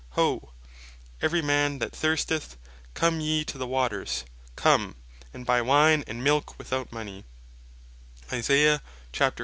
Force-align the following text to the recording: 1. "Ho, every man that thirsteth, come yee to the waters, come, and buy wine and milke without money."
1. 0.13 0.23
"Ho, 0.25 0.53
every 1.21 1.43
man 1.43 1.77
that 1.77 1.95
thirsteth, 1.95 2.57
come 2.95 3.19
yee 3.19 3.45
to 3.45 3.59
the 3.59 3.67
waters, 3.67 4.25
come, 4.55 4.95
and 5.31 5.45
buy 5.45 5.61
wine 5.61 6.03
and 6.07 6.23
milke 6.23 6.57
without 6.57 6.91
money." 6.91 7.23